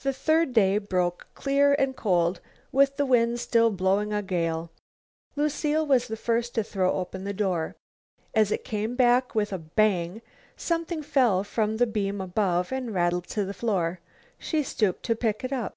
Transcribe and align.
The 0.00 0.14
third 0.14 0.54
day 0.54 0.78
broke 0.78 1.26
clear 1.34 1.74
and 1.74 1.94
cold 1.94 2.40
with 2.72 2.96
the 2.96 3.04
wind 3.04 3.40
still 3.40 3.70
blowing 3.70 4.10
a 4.10 4.22
gale. 4.22 4.70
Lucile 5.36 5.84
was 5.86 6.08
the 6.08 6.16
first 6.16 6.54
to 6.54 6.64
throw 6.64 6.94
open 6.94 7.24
the 7.24 7.34
door. 7.34 7.76
As 8.34 8.50
it 8.50 8.64
came 8.64 8.96
back 8.96 9.34
with 9.34 9.52
a 9.52 9.58
bang, 9.58 10.22
something 10.56 11.02
fell 11.02 11.44
from 11.44 11.76
the 11.76 11.86
beam 11.86 12.22
above 12.22 12.72
and 12.72 12.94
rattled 12.94 13.26
to 13.26 13.44
the 13.44 13.52
floor. 13.52 14.00
She 14.38 14.62
stooped 14.62 15.02
to 15.02 15.14
pick 15.14 15.44
it 15.44 15.52
up. 15.52 15.74